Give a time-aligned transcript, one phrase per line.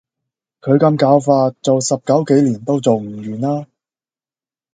[0.61, 3.67] 佢咁攪法，做十九幾年都做唔完啦